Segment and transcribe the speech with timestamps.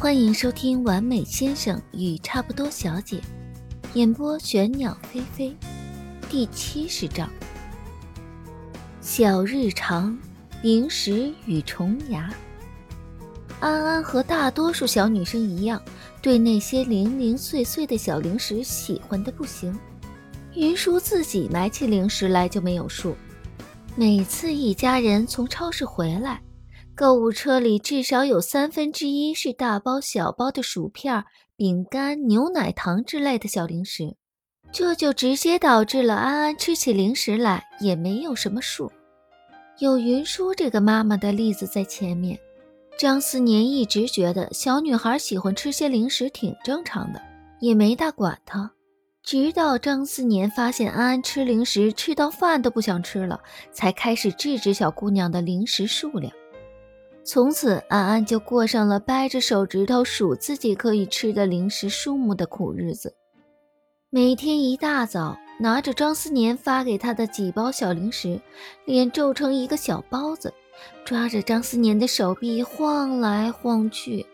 [0.00, 3.18] 欢迎收听《完美先生与差不多小姐》，
[3.92, 5.54] 演播玄鸟飞飞，
[6.26, 7.28] 第七十章。
[9.02, 10.18] 小日常，
[10.62, 12.32] 零食与虫牙。
[13.60, 15.78] 安安和大多数小女生一样，
[16.22, 19.78] 对那些零零碎碎的小零食喜欢的不行。
[20.54, 23.14] 云舒自己买起零食来就没有数，
[23.96, 26.40] 每次一家人从超市回来。
[26.94, 31.24] 购物车里至少有三分之一是大包小包的薯片、
[31.56, 34.16] 饼干、牛奶糖之类的小零食，
[34.70, 38.92] 这就直接导致了安安吃起零食来也没有什么数。
[39.78, 42.38] 有云舒这个妈妈的例子在前面，
[42.98, 47.22] 张思年一直觉得小女孩喜欢吃些零食挺正常的，
[47.60, 48.70] 也没大管她。
[49.22, 53.40] 直到张思年发现安安吃零食吃到饭都不想吃了，
[53.72, 56.30] 才开始制止小姑娘的零食数量。
[57.22, 63.14] 从此，安安就过上了掰着手指头数自己可以吃的零食数目的苦日子。
[64.08, 68.40] 每天一大早，拿着张思年发给他的几包小零食，
[68.84, 70.52] 脸皱成一个小包子，
[71.04, 74.26] 抓着张思年的手臂晃来晃去。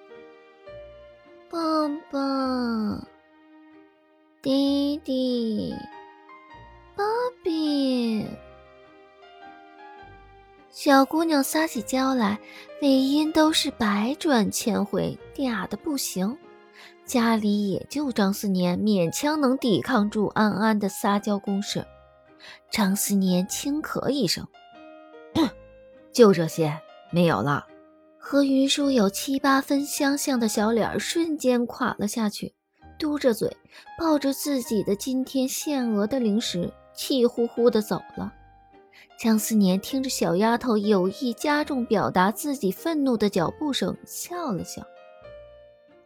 [1.50, 1.58] 爸
[2.10, 3.06] 爸，
[4.40, 5.74] 弟弟，
[6.96, 7.04] 芭
[7.44, 8.24] 比。
[10.76, 12.38] 小姑娘撒起娇来，
[12.82, 16.36] 尾音都是百转千回，嗲的不行。
[17.06, 21.82] 家里也就张思年勉强能抵抗住安安的撒娇攻势。
[22.70, 24.46] 张思年轻咳一声
[26.12, 26.78] ：“就这些，
[27.10, 27.66] 没有了。”
[28.20, 32.54] 和云舒有七八分相像的小脸瞬间垮了下去，
[32.98, 33.56] 嘟着嘴，
[33.98, 38.30] 抱着自己的今天限额的零食，气呼呼地走了。
[39.18, 44.82] 张思年听着小丫头有意加重表达自己愤怒的脚步声，笑了笑。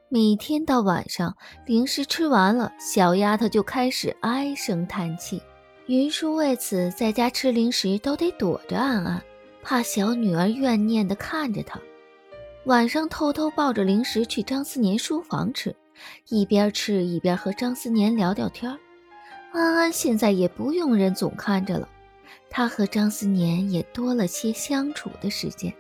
[0.09, 5.43] 每天到晚上，零食吃完了，小丫头就开始唉声叹气。
[5.87, 9.21] 云舒为此在家吃零食都得躲着安安，
[9.61, 11.81] 怕小女儿怨念地看着她。
[12.67, 15.75] 晚上偷偷抱着零食去张思年书房吃，
[16.29, 18.71] 一边吃一边和张思年聊聊天。
[19.51, 21.89] 安安现在也不用人总看着了。
[22.51, 25.73] 他和张思年也多了些相处的时间。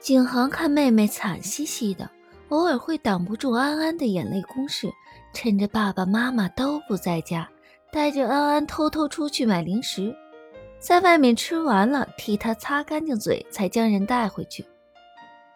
[0.00, 2.10] 景航看妹妹惨兮兮的，
[2.48, 4.90] 偶尔会挡不住安安的眼泪攻势，
[5.32, 7.48] 趁着爸爸妈妈都不在家，
[7.92, 10.14] 带着安安偷偷出去买零食，
[10.80, 14.64] 在外面吃完了，替她擦干净嘴，才将人带回去。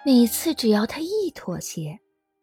[0.07, 1.99] 每次只要他一妥协，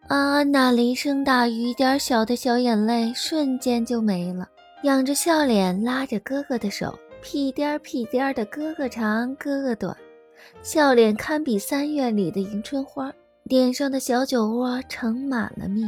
[0.08, 4.50] 安安那雷声大雨点小的小眼泪瞬间就没了，
[4.82, 6.98] 仰着笑脸拉着哥哥的手。
[7.22, 9.96] 屁颠儿屁颠儿的，哥哥长哥哥短，
[10.64, 15.84] 笑脸堪比三月里的迎春花，脸上的小酒窝盛满了蜜。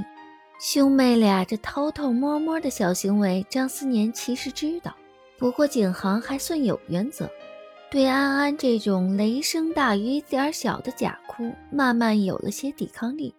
[0.60, 4.96] 兄妹俩这偷偷摸摸的小行为，张思年其实知道。
[5.38, 7.28] 不过景航还算有原则，
[7.90, 13.34] 对安安这种雷声大雨点小的假哭，慢慢有了些抵抗力。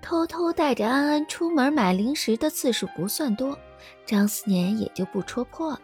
[0.00, 3.58] 偷偷带着安安出门买零食的次数不算多，
[4.06, 5.80] 张思年也就不戳破了。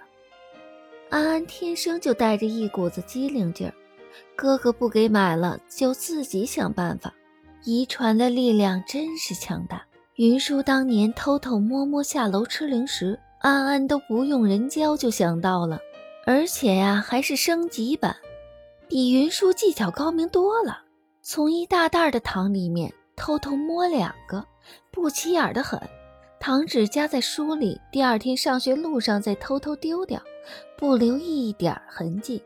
[1.09, 3.75] 安安天生就带着一股子机灵劲儿，
[4.34, 7.15] 哥哥不给买了，就自己想办法。
[7.65, 9.84] 遗传的力量真是强大。
[10.17, 15.78] 云舒当年偷偷摸摸下楼吃零食，安安都不用人教就想到了，
[16.25, 18.17] 而且呀，还是升级版，
[18.88, 20.83] 比云舒技巧高明多了。
[21.23, 24.44] 从一大袋的糖里面偷偷摸两个，
[24.91, 25.81] 不起眼的很。
[26.41, 30.23] 糖纸夹在书里，第二天上学路上再偷偷丢掉，
[30.76, 32.42] 不留一点痕迹。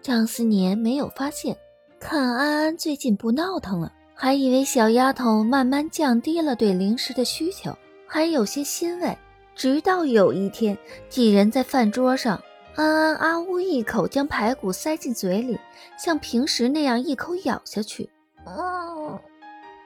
[0.00, 1.56] 张思年没有发现，
[1.98, 9.16] 看安安最近不闹腾了，还以为小丫头慢慢降低了对零食的需求，还有些欣慰。
[9.54, 10.76] 直到有一天，
[11.08, 12.42] 几人在饭桌上，
[12.74, 15.58] 安安啊呜一口将排骨塞进嘴里，
[15.96, 18.10] 像平时那样一口咬下去。
[18.44, 19.18] 嗯，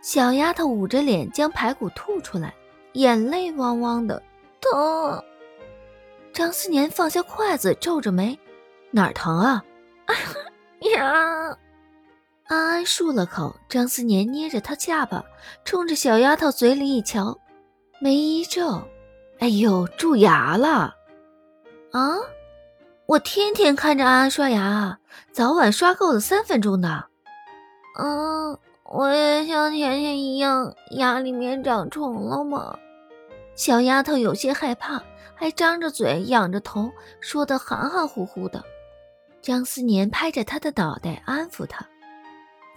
[0.03, 2.55] 小丫头捂着脸将排骨吐出来。
[2.95, 4.21] 眼泪汪汪的，
[4.61, 5.23] 疼。
[6.33, 8.39] 张思年放下筷子，皱着眉
[8.93, 9.63] ：“哪儿疼啊？”
[10.95, 11.57] 呀！
[12.47, 15.25] 安安漱了口，张思年捏着她下巴，
[15.65, 17.39] 冲着小丫头嘴里一瞧，
[18.01, 18.83] 眉一皱
[19.41, 20.95] ：“哎呦，蛀牙了！
[21.93, 22.17] 啊，
[23.07, 24.99] 我天天看着安安刷牙，
[25.33, 27.07] 早晚刷够了三分钟的。
[27.99, 32.79] 嗯，我也像甜甜一样，牙里面长虫了吗？”
[33.59, 35.03] 小丫头有些害怕，
[35.35, 38.63] 还张着嘴，仰着头，说的含含糊糊的。
[39.43, 41.85] 张思年拍着她的脑袋，安抚她：“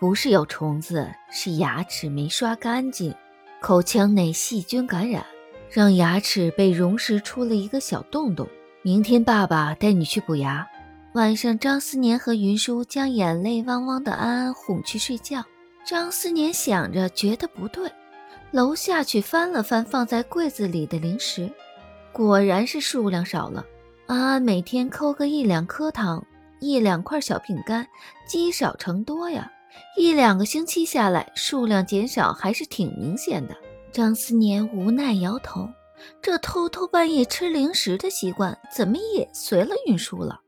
[0.01, 3.13] 不是有虫子，是牙齿没刷干净。
[3.62, 5.24] 口腔内细菌感染，
[5.69, 8.48] 让牙齿被溶蚀出了一个小洞洞。
[8.81, 10.68] 明天爸爸带你去补牙。
[11.13, 15.45] 晚上，张思年和云舒将眼泪汪汪的安安哄去睡觉。
[15.86, 17.92] 张思年想着，觉得不对，
[18.51, 21.50] 楼下去翻了翻放在柜子里的零食，
[22.12, 23.65] 果然是数量少了。
[24.07, 26.25] 安安每天抠个一两颗糖，
[26.59, 27.88] 一两块小饼干，
[28.27, 29.50] 积少成多呀。
[29.95, 33.56] 一两个星期下来，数量减少还是挺明显的。
[33.89, 35.69] 张思年无奈摇头，
[36.21, 40.42] 这偷偷半夜吃零食的习惯，怎么也随了云舒了？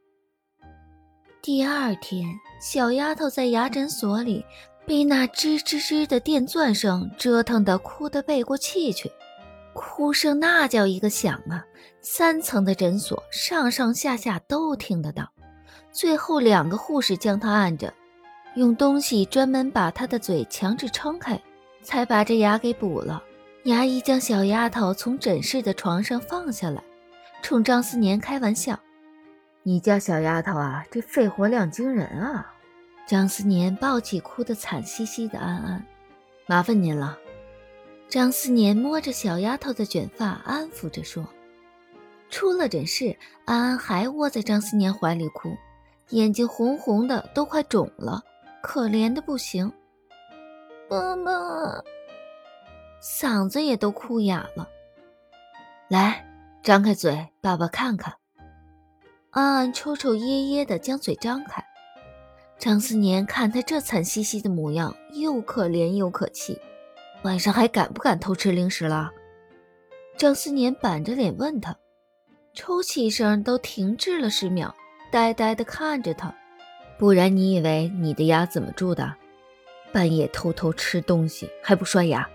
[1.42, 2.28] 第二天，
[2.62, 4.44] 小丫头在牙诊所里。
[4.86, 9.10] 被那吱吱吱的电钻声折腾得哭得背过气去，
[9.74, 11.64] 哭声那叫一个响啊！
[12.02, 15.32] 三层的诊所，上上下下都听得到。
[15.92, 17.94] 最后两个护士将她按着，
[18.56, 21.40] 用东西专门把她的嘴强制撑开，
[21.82, 23.24] 才把这牙给补了。
[23.64, 26.84] 牙医将小丫头从诊室的床上放下来，
[27.42, 28.78] 冲张思年开玩笑
[29.64, 32.53] ：“你家小丫头啊，这肺活量惊人啊！”
[33.06, 35.86] 张思年抱起哭得惨兮兮的安安，
[36.48, 37.18] 麻烦您了。
[38.08, 41.28] 张思年摸着小丫头的卷发，安抚着说。
[42.30, 45.56] 出了诊室，安安还窝在张思年怀里哭，
[46.10, 48.24] 眼睛红红的，都快肿了，
[48.62, 49.72] 可怜的不行。
[50.90, 51.84] 妈妈，
[53.02, 54.68] 嗓子也都哭哑了。
[55.90, 56.26] 来，
[56.64, 58.16] 张开嘴，爸爸看看。
[59.32, 61.64] 安安抽抽噎噎的将嘴张开。
[62.64, 66.58] 张思年看他这惨兮兮的模样，又可怜又可气。
[67.24, 69.12] 晚上还敢不敢偷吃零食了？
[70.16, 71.76] 张思年板着脸问他，
[72.54, 74.74] 抽泣声都停滞了十秒，
[75.12, 76.34] 呆呆地看着他。
[76.98, 79.14] 不然你以为你的牙怎么蛀的？
[79.92, 82.26] 半夜偷偷吃东西还不刷牙，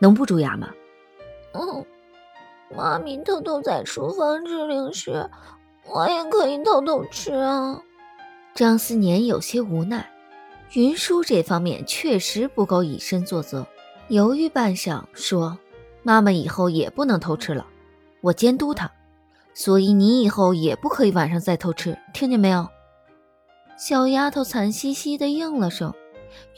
[0.00, 0.68] 能不蛀牙吗？
[1.52, 1.86] 嗯，
[2.76, 5.30] 妈咪偷偷在厨房吃零食，
[5.86, 7.82] 我也可以偷偷吃啊。
[8.58, 10.10] 张思年有些无奈，
[10.72, 13.64] 云舒这方面确实不够以身作则，
[14.08, 15.56] 犹豫半晌说
[16.02, 17.64] ：“妈妈以后也不能偷吃了，
[18.20, 18.90] 我监督她，
[19.54, 22.66] 所以你以后也不可以晚上再偷吃，听见没有？”
[23.78, 25.94] 小丫头惨兮兮的应了声。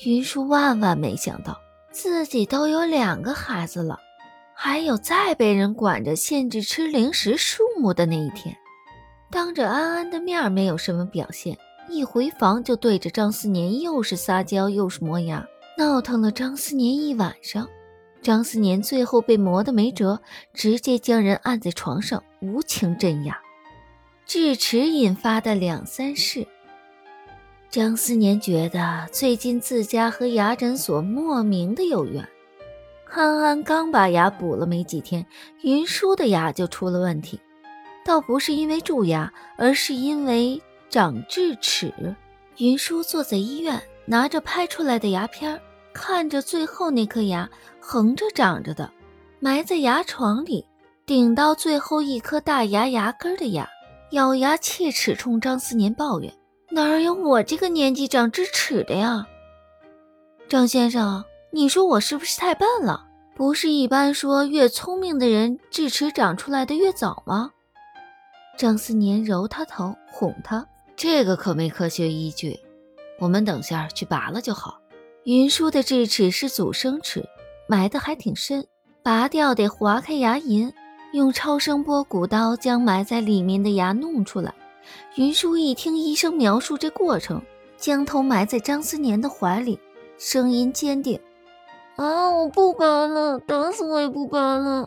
[0.06, 1.60] 云舒万万没想到，
[1.92, 3.98] 自己都有两个孩子了，
[4.54, 8.56] 还有再被人管着限制吃零食数目的那一天。
[9.30, 11.58] 当着安安的面没有什么表现。
[11.88, 15.46] 一回房就对着张思年又是撒娇又是磨牙，
[15.76, 17.68] 闹腾了张思年一晚上。
[18.22, 20.20] 张思年最后被磨得没辙，
[20.52, 23.36] 直接将人按在床上无情镇压。
[24.26, 26.46] 智齿引发的两三事，
[27.70, 32.28] 张思年觉得最近自家和牙诊所莫名的有缘。
[33.12, 35.26] 安安刚把牙补了没几天，
[35.62, 37.40] 云舒的牙就出了问题，
[38.04, 40.62] 倒不是因为蛀牙，而是因为。
[40.90, 42.16] 长智齿，
[42.56, 45.60] 云舒坐在医院，拿着拍出来的牙片，
[45.92, 47.48] 看着最后那颗牙
[47.78, 48.90] 横着长着的，
[49.38, 50.66] 埋在牙床里，
[51.06, 53.68] 顶到最后一颗大牙牙根的牙，
[54.10, 56.34] 咬牙切齿冲张思年抱怨
[56.72, 59.28] ：“哪有我这个年纪长智齿的呀？
[60.48, 63.06] 张先生，你说我是不是太笨了？
[63.36, 67.52] 不是一般说越聪明的人智齿长出来的越早吗？”
[68.58, 70.66] 张思年揉他头，哄他。
[71.02, 72.60] 这个可没科学依据，
[73.18, 74.82] 我们等下去拔了就好。
[75.24, 77.26] 云舒的智齿是阻生齿，
[77.66, 78.66] 埋得还挺深，
[79.02, 80.70] 拔掉得划开牙龈，
[81.14, 84.52] 用超声波骨刀将埋在里面的牙弄出来。
[85.14, 87.40] 云舒一听医生描述这过程，
[87.78, 89.80] 将头埋在张思年的怀里，
[90.18, 91.18] 声音坚定
[91.96, 94.86] ：“啊，我不拔了，打死我也不拔了。”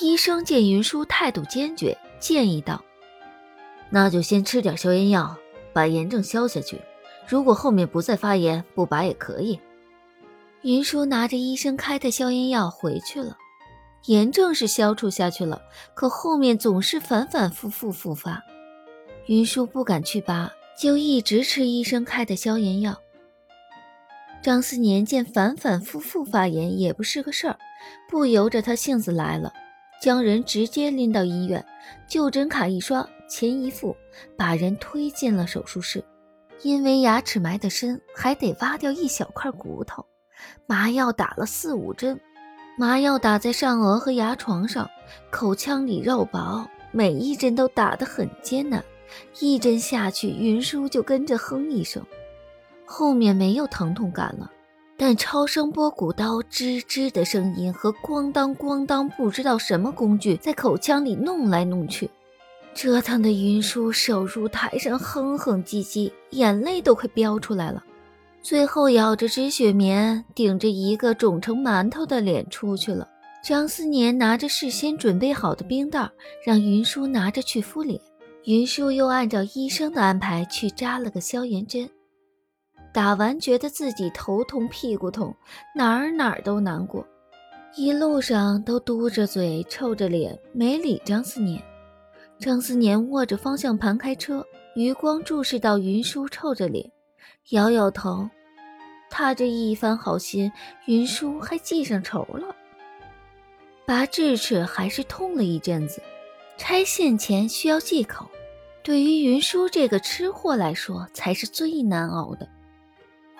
[0.00, 2.83] 医生见云舒态度坚决，建议道。
[3.90, 5.36] 那就先吃点消炎药，
[5.72, 6.80] 把炎症消下去。
[7.26, 9.58] 如果后面不再发炎，不拔也可以。
[10.62, 13.36] 云舒拿着医生开的消炎药回去了，
[14.06, 15.62] 炎症是消除下去了，
[15.94, 18.42] 可后面总是反反复复复发。
[19.26, 22.98] 云舒不敢去拔，就一直吃医生开的消炎药。
[24.42, 27.56] 张思年见反反复复发炎也不是个事儿，
[28.10, 29.52] 不由着他性子来了，
[30.02, 31.64] 将人直接拎到医院，
[32.06, 33.08] 就诊卡一刷。
[33.36, 33.96] 钱一付，
[34.36, 36.04] 把人推进了手术室。
[36.62, 40.06] 因为牙齿埋得深，还得挖掉一小块骨头。
[40.66, 42.20] 麻药打了四五针，
[42.78, 44.88] 麻药打在上颚和牙床上，
[45.32, 48.84] 口腔里肉薄，每一针都打得很艰难。
[49.40, 52.06] 一针下去，云舒就跟着哼一声。
[52.84, 54.48] 后面没有疼痛感了，
[54.96, 62.08] 但超声波骨刀吱吱的声音和咣当咣当不知道什么工具在口腔里弄来弄去，
[62.74, 67.82] 折腾的云舒手术台上哼哼唧唧，眼泪都快飙出来了。
[68.42, 73.08] 最后咬着止血棉，顶着一个肿成馒头的脸出去了。
[73.42, 76.10] 张思年拿着事先准备好的冰袋，
[76.44, 78.00] 让云舒拿着去敷脸。
[78.44, 81.88] 云舒又按照医生的安排去扎了个消炎针。
[82.92, 85.34] 打完觉得自己头痛屁股痛，
[85.74, 87.06] 哪儿哪儿都难过，
[87.76, 91.62] 一路上都嘟着嘴臭着脸没理张思年。
[92.44, 96.92] 张思年握着方向盘开车，余光注视到云舒臭着脸，
[97.52, 98.28] 摇摇头。
[99.08, 100.52] 他这一番好心，
[100.84, 102.54] 云舒还记上仇了。
[103.86, 106.02] 拔智齿还是痛了一阵子，
[106.58, 108.28] 拆线前需要忌口，
[108.82, 112.46] 对于云舒这个吃货来说才是最难熬的。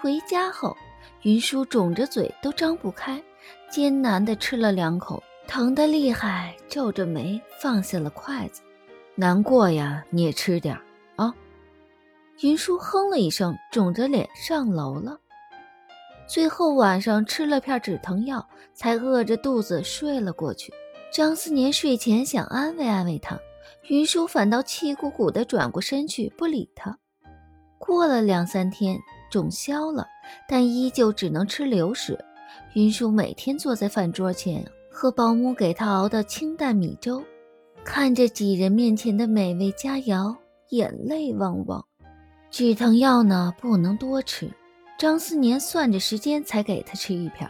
[0.01, 0.75] 回家后，
[1.25, 3.23] 云舒肿着嘴都张不开，
[3.71, 8.63] 艰难地吃了两口，疼得厉害，皱着眉放下了筷子。
[9.15, 10.79] 难过呀，你也吃点
[11.17, 11.35] 啊。
[12.41, 15.19] 云舒哼了一声，肿着脸上楼了。
[16.27, 20.73] 最后晚上吃了片止疼药，才饿着肚子睡了过去。
[21.13, 23.39] 张思年睡前想安慰安慰他，
[23.89, 26.99] 云舒反倒气鼓鼓地转过身去不理他。
[27.79, 28.99] 过了两三天。
[29.31, 30.07] 肿消了，
[30.47, 32.25] 但依旧只能吃流食。
[32.75, 37.25] 云舒每天坐在饭桌前，喝保姆给他熬的清淡米粥，
[37.85, 40.35] 看着几人面前的美味佳肴，
[40.71, 41.85] 眼泪汪汪。
[42.51, 44.51] 止疼药呢，不能多吃。
[44.99, 47.49] 张思年算着时间才给他吃一片。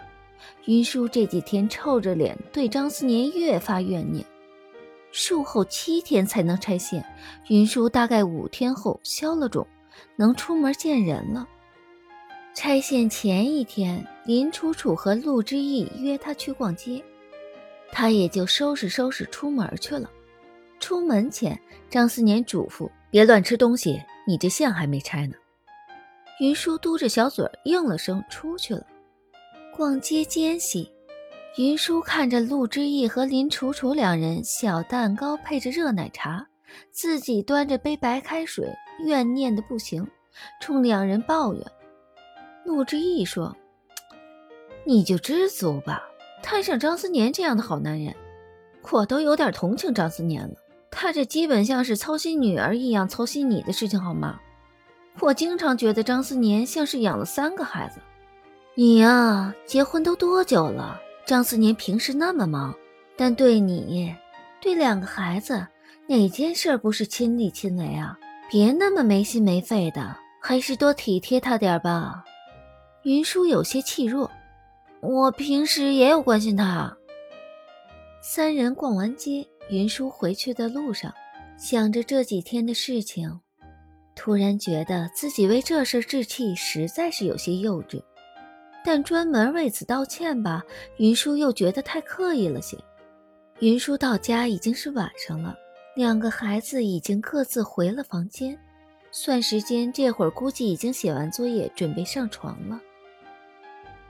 [0.66, 4.26] 云舒这几天臭着脸，对张思年越发怨念。
[5.12, 7.04] 术后七天才能拆线，
[7.48, 9.64] 云舒大概五天后消了肿，
[10.16, 11.46] 能出门见人了。
[12.54, 17.02] 拆线前一天，林楚楚和陆之意约他去逛街，
[17.92, 20.10] 他也就收拾收拾出门去了。
[20.84, 25.34] 出门前，张思年嘱咐：“别乱吃东西，你这线还没拆呢。”
[26.40, 28.86] 云舒嘟着小嘴应了声，出去了。
[29.74, 30.92] 逛街间隙，
[31.56, 36.46] 云舒看着陆之意和林楚楚两人小蛋糕配着热奶茶，
[36.90, 38.70] 自己端着杯白开水，
[39.06, 40.06] 怨念的不行，
[40.60, 41.64] 冲两人抱怨。
[42.66, 43.56] 陆之意说
[44.84, 46.04] ：“你就知足吧，
[46.42, 48.14] 摊上张思年这样的好男人，
[48.92, 50.54] 我都有点同情张思年了。
[50.96, 54.40] 他这基本像是操心女儿一样操心你的事情，好吗？
[55.20, 58.00] 我经常觉得张思年像是养了三个孩子。
[58.74, 61.00] 你呀，结婚都多久了？
[61.26, 62.74] 张思年平时那么忙，
[63.16, 64.14] 但对你，
[64.60, 65.66] 对两个孩子，
[66.06, 68.18] 哪件事不是亲力亲为啊？
[68.50, 72.24] 别那么没心没肺的，还是多体贴他点吧。”
[73.04, 74.30] 云舒有些气弱，
[75.00, 76.96] 我平时也有关心他。
[78.22, 81.12] 三人逛完街，云舒回去的路上，
[81.56, 83.40] 想着这几天的事情，
[84.14, 88.02] 突然觉得自己为这事置气实在是有些幼稚。
[88.84, 90.62] 但专门为此道歉吧，
[90.98, 92.76] 云舒又觉得太刻意了些。
[93.60, 95.56] 云舒到家已经是晚上了，
[95.96, 98.58] 两个孩子已经各自回了房间，
[99.10, 102.78] 算时间，这会儿估计已经写完作业，准备上床了。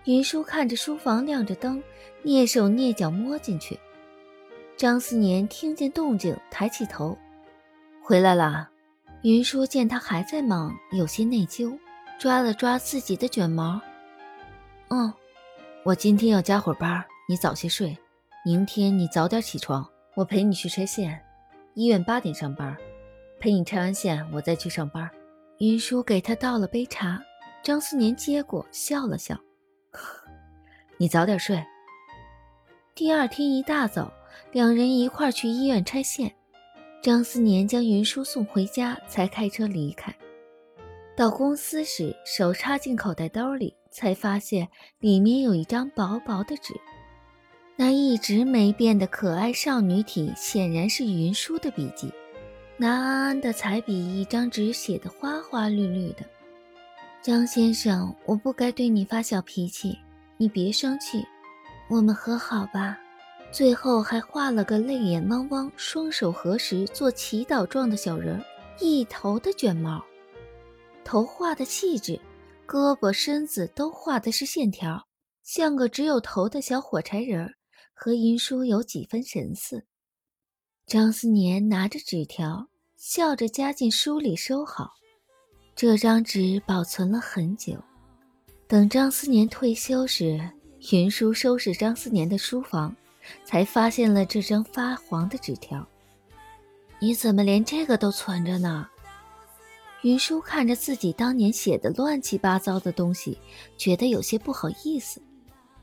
[0.06, 1.80] 云舒看着书房亮着灯，
[2.24, 3.78] 蹑手蹑脚摸进去。
[4.76, 7.16] 张思年听见动静，抬起头，
[8.02, 8.68] 回来了。
[9.22, 11.78] 云舒见他还在忙，有些内疚，
[12.18, 13.80] 抓了抓自己的卷毛。
[14.88, 15.12] 嗯，
[15.84, 17.96] 我今天要加会儿班，你早些睡。
[18.44, 21.24] 明天你早点起床，我陪你去拆线。
[21.74, 22.76] 医院八点上班，
[23.40, 25.08] 陪你拆完线，我再去上班。
[25.58, 27.22] 云舒给他倒了杯茶，
[27.62, 29.38] 张思年接过，笑了笑。
[30.98, 31.64] 你早点睡。
[32.94, 34.12] 第二天一大早，
[34.52, 36.32] 两人一块去医院拆线。
[37.02, 40.14] 张思年将云舒送回家，才开车离开。
[41.16, 44.68] 到公司时，手插进口袋兜里，才发现
[45.00, 46.74] 里面有一张薄薄的纸。
[47.76, 52.10] 那一直没变的可爱少女体，显然是云舒的笔记。
[52.76, 56.24] 那安安的彩笔，一张纸写的花花绿绿的。
[57.22, 59.98] 张先生，我不该对你发小脾气，
[60.36, 61.24] 你别生气，
[61.88, 62.98] 我们和好吧。
[63.54, 68.44] 最后还画了个泪眼汪汪、双手合十做祈祷状的小人儿，
[68.80, 70.04] 一头的卷毛，
[71.04, 72.20] 头画的细致，
[72.66, 75.06] 胳膊身子都画的是线条，
[75.44, 77.54] 像个只有头的小火柴人儿，
[77.94, 79.84] 和云舒有几分神似。
[80.84, 84.90] 张思年拿着纸条，笑着夹进书里收好。
[85.76, 87.80] 这张纸保存了很久，
[88.66, 90.40] 等张思年退休时，
[90.90, 92.92] 云舒收拾张思年的书房，
[93.44, 95.86] 才发现了这张发黄的纸条。
[96.98, 98.88] 你怎么连这个都存着呢？
[100.02, 103.38] 云舒看着自己当年写的乱七八糟的东西，
[103.78, 105.22] 觉得有些不好意思。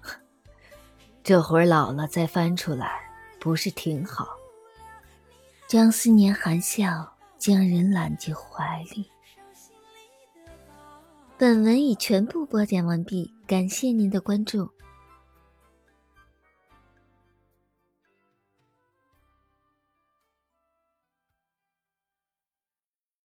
[1.23, 3.01] 这会儿老了再翻出来，
[3.39, 4.27] 不是挺好？
[5.67, 9.09] 张思年含笑，将人揽进怀里。
[11.37, 14.69] 本文已全部播讲完毕，感谢您的关注。